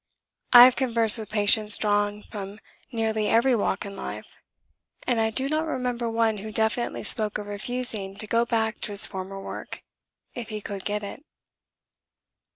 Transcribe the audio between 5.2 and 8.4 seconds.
do not remember one who definitely spoke of refusing to